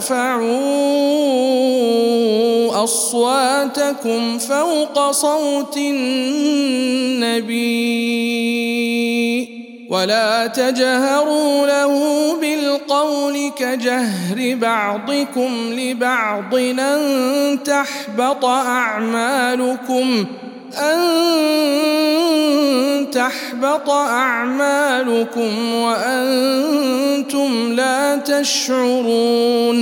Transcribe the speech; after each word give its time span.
ترفعوا 0.00 0.54
أصواتكم 2.84 4.38
فوق 4.38 5.10
صوت 5.10 5.76
النبي 5.76 7.50
ولا 9.90 10.46
تجهروا 10.46 11.66
له 11.66 12.34
بالقول 12.40 13.50
كجهر 13.58 14.54
بعضكم 14.54 15.50
لبعض 15.72 16.54
أن 16.54 17.58
تحبط 17.64 18.44
أعمالكم 18.44 20.24
أن 20.78 21.30
تحبط 23.10 23.90
أعمالكم 23.90 25.74
وأنتم 25.74 27.72
لا 27.72 28.16
تشعرون 28.16 29.80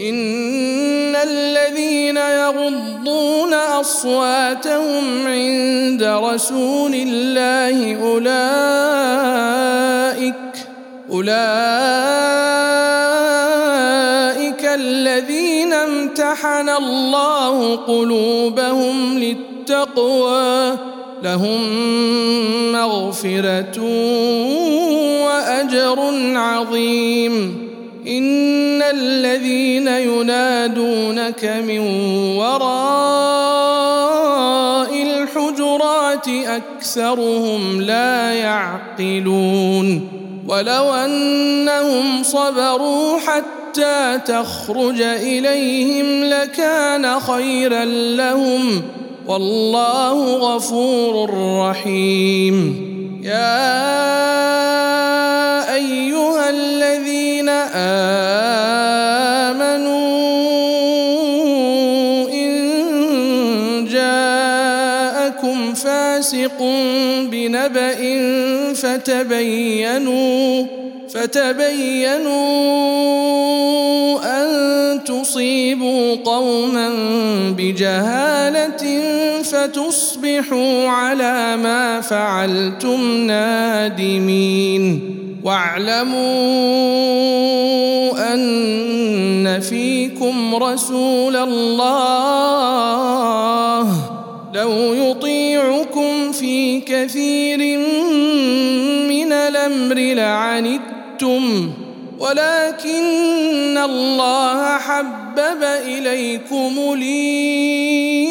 إن 0.00 1.16
الذين 1.16 2.16
يغضون 2.16 3.54
أصواتهم 3.54 5.26
عند 5.26 6.02
رسول 6.02 6.94
الله 6.94 8.02
أولئك 8.02 9.40
أولئك 11.10 11.40
الذين 14.64 15.72
امتحن 15.72 16.68
الله 16.68 17.76
قلوبهم 17.76 19.18
للتقوى 19.18 19.49
لهم 21.22 21.60
مغفرة 22.72 23.80
وأجر 25.24 25.98
عظيم. 26.36 27.70
إن 28.08 28.82
الذين 28.82 29.88
ينادونك 29.88 31.44
من 31.44 31.78
وراء 32.36 32.70
الحجرات 35.02 36.28
أكثرهم 36.28 37.80
لا 37.80 38.32
يعقلون. 38.32 40.08
ولو 40.48 40.94
أنهم 40.94 42.22
صبروا 42.22 43.18
حتى 43.18 44.18
تخرج 44.26 45.00
إليهم 45.02 46.24
لكان 46.24 47.20
خيرا 47.20 47.84
لهم. 47.84 48.82
والله 49.30 50.18
غفور 50.36 51.30
رحيم. 51.62 52.56
يا 53.22 53.74
أيها 55.74 56.50
الذين 56.50 57.48
آمنوا 59.38 59.90
إن 62.30 62.58
جاءكم 63.90 65.74
فاسق 65.74 66.58
بنبأ 67.30 68.00
فتبينوا 68.74 70.66
فتبينوا 71.14 72.50
أن 74.24 74.50
تصيبوا 75.04 76.16
قوما 76.24 76.88
بجهالة 77.58 79.09
فتصبحوا 79.60 80.88
على 80.88 81.56
ما 81.56 82.00
فعلتم 82.00 83.26
نادمين. 83.26 85.00
واعلموا 85.44 86.20
أن 88.34 89.60
فيكم 89.60 90.54
رسول 90.54 91.36
الله. 91.36 92.66
لو 94.54 94.72
يطيعكم 94.94 96.32
في 96.32 96.80
كثير 96.80 97.78
من 99.08 99.32
الأمر 99.32 99.94
لعنتم. 99.94 101.70
ولكن 102.18 103.78
الله 103.84 104.78
حبب 104.78 105.62
إليكم 105.86 106.72
الإيمان. 106.92 108.29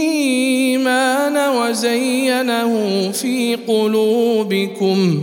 وزينه 1.49 2.73
في 3.11 3.55
قلوبكم 3.67 5.21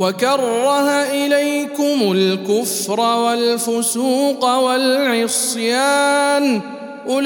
وكره 0.00 1.02
إليكم 1.02 2.12
الكفر 2.12 3.00
والفسوق 3.00 4.44
والعصيان 4.58 5.80
أولئك 7.08 7.24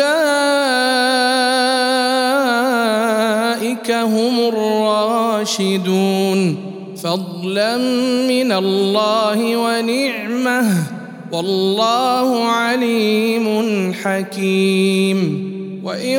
هم 3.90 4.38
الراشدون 4.48 5.88
فضلا 7.02 7.76
من 8.28 8.52
الله 8.52 9.56
ونعمة 9.56 10.64
والله 11.32 12.44
عليم 12.44 13.48
حكيم 14.02 15.48
وإن 15.84 16.18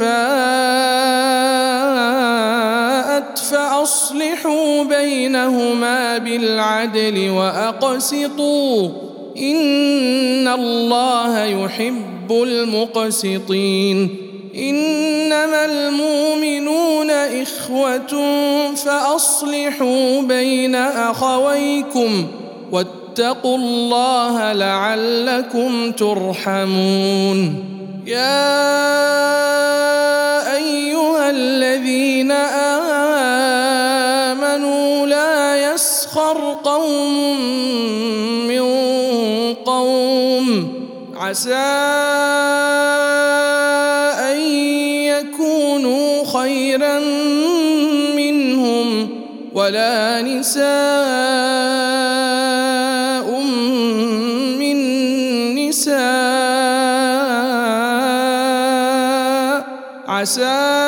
بينهما 5.31 6.17
بالعدل 6.17 7.29
وأقسطوا. 7.29 8.89
إن 9.37 10.47
الله 10.47 11.43
يحب 11.43 12.31
المقسطين. 12.31 14.09
إنما 14.55 15.65
المؤمنون 15.65 17.11
إخوة 17.11 18.13
فأصلحوا 18.75 20.21
بين 20.21 20.75
أخويكم 20.75 22.27
واتقوا 22.71 23.57
الله 23.57 24.53
لعلكم 24.53 25.91
ترحمون. 25.91 27.65
يا 28.07 28.51
أيها 30.55 31.29
الذين 31.29 32.31
آمنوا 32.31 32.80
قوم 36.63 37.15
من 38.47 38.63
قوم. 39.53 40.73
عسى 41.17 41.81
خيرا 46.33 46.99
منهم 48.15 49.09
ولا 49.53 50.21
نساء 50.21 50.61
من 54.59 54.77
نساء. 55.55 56.01
عسى 60.07 60.81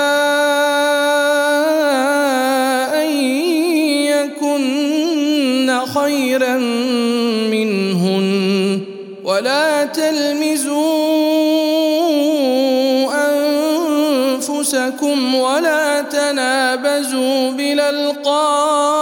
خيرا 5.93 6.57
منهن 7.51 8.79
ولا 9.23 9.85
تلمزوا 9.85 11.03
أنفسكم 14.33 15.35
ولا 15.35 16.01
تنابزوا 16.01 17.51
بالألقاب. 17.51 18.93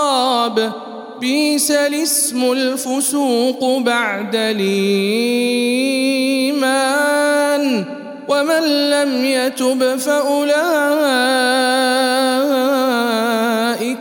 بئس 1.22 1.72
الاسم 1.72 2.52
الفسوق 2.52 3.78
بعد 3.78 4.36
الإيمان. 4.36 4.82
ومن 8.28 8.90
لم 8.90 9.26
يتب 9.26 9.96
فأولئك 9.96 10.52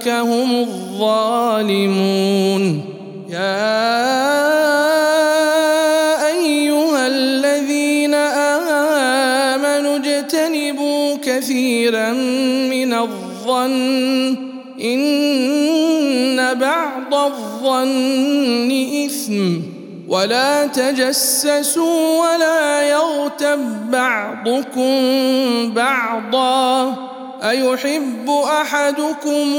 هم 0.09 0.61
الظالمون. 0.61 2.30
إن 14.83 16.55
بعض 16.55 17.15
الظن 17.15 18.71
إثم 19.07 19.81
ولا 20.09 20.67
تجسسوا 20.67 22.21
ولا 22.21 22.83
يغتب 22.83 23.91
بعضكم 23.91 24.95
بعضا 25.75 26.95
أيحب 27.43 28.31
أحدكم 28.31 29.57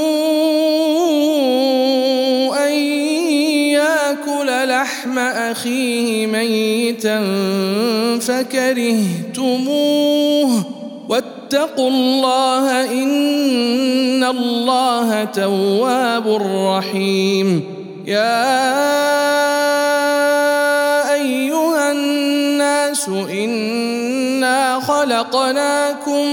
أن 2.57 2.71
يأكل 3.71 4.67
لحم 4.67 5.19
أخيه 5.19 6.27
ميتا 6.27 7.19
فكرهتموه 8.21 9.71
واتقوا 11.51 11.89
الله 11.89 12.83
إن 12.83 14.23
الله 14.23 15.23
تواب 15.23 16.27
رحيم. 16.67 17.63
يا 18.07 18.53
أيها 21.13 21.91
الناس 21.91 23.07
إنا 23.31 24.79
خلقناكم 24.79 26.27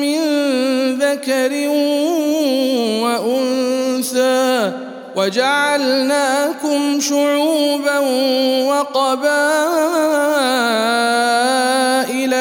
من 0.00 0.20
ذكر 1.00 1.68
وأنثى 3.02 4.72
وجعلناكم 5.16 7.00
شعوبا 7.00 7.98
وقبائل 8.68 10.12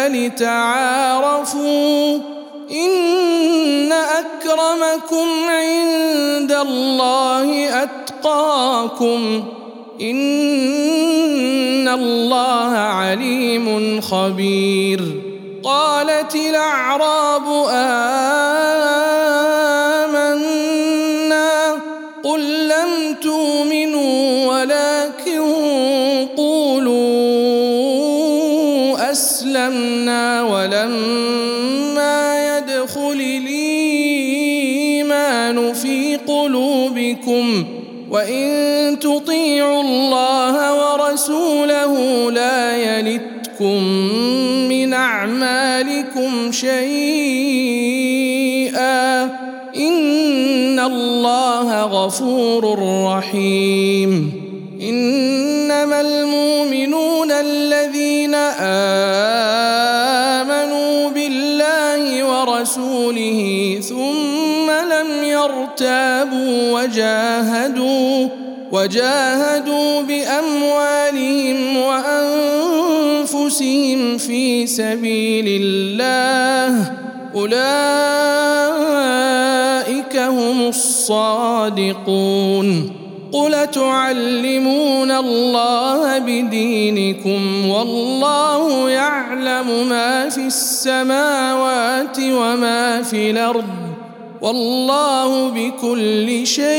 لتعارفوا 0.07 1.62
ان 2.71 3.92
اكرمكم 3.92 5.27
عند 5.50 6.51
الله 6.51 7.69
اتقاكم 7.83 9.44
ان 10.01 11.88
الله 11.88 12.77
عليم 12.77 14.01
خبير 14.01 15.01
قالت 15.63 16.36
الاعراب 16.36 17.44
امنا 17.69 18.81
ولما 30.51 32.21
يدخل 32.57 33.21
الإيمان 33.21 34.81
في 35.74 36.15
قلوبكم 36.15 37.65
وإن 38.12 39.00
تطيعوا 39.00 39.81
الله 39.81 40.56
ورسوله 40.74 42.31
لا 42.31 42.77
يلتكم 42.77 43.83
من 44.69 44.94
أعمالكم 44.94 46.51
شيئا 46.51 46.81
إن 49.75 50.80
الله 50.80 51.83
غفور 51.83 52.80
رحيم 53.06 54.31
إنما 54.81 56.01
المؤمنون 56.01 56.31
ثم 64.62 64.69
لم 64.72 65.24
يرتابوا 65.24 66.81
وجاهدوا 66.81 68.28
وجاهدوا 68.72 70.02
بأموالهم 70.02 71.78
وأنفسهم 73.28 74.18
في 74.18 74.68
سبيل 74.68 75.62
الله. 75.62 76.92
أولئك 77.36 77.56
هم 80.18 80.68
الصادقون. 80.68 82.22
قل 83.31 83.72
تعلمون 83.72 85.12
الله 85.12 86.19
بدينكم 86.19 87.69
والله 87.69 88.90
يعلم 88.90 89.88
ما 89.90 90.30
في 90.30 90.42
السماوات 90.48 92.18
وما 92.19 93.02
في 93.02 93.31
الأرض. 93.31 93.91
والله 94.42 95.50
بكل 95.50 96.48
شيء 96.48 96.70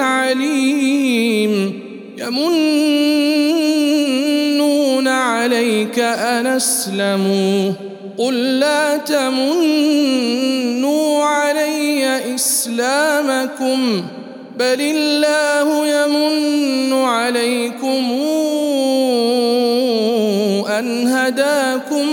عليم. 0.00 1.80
يمنون 2.18 2.68
عليك 5.08 5.98
أن 5.98 6.46
أسلموا. 6.46 7.72
قل 8.18 8.58
لا 8.58 8.96
تمنوا 8.96 10.04
علي 11.24 12.34
إسلامكم. 12.34 14.02
بل 14.58 14.80
الله 14.80 15.86
يمن 15.86 16.92
عليكم 16.92 18.12
أن 20.78 21.06
هداكم 21.08 22.06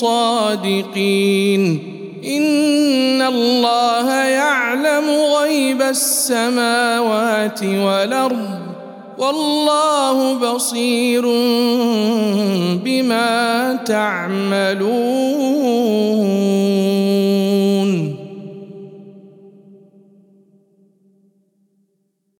صادقين. 0.00 1.92
إن 2.26 3.22
الله 3.22 4.14
يعلم 4.14 5.10
غيب 5.10 5.82
السماوات 5.82 7.62
والأرض. 7.62 8.48
والله 9.18 10.34
بصير 10.34 11.22
بما 12.84 13.78
تعملون. 13.86 16.85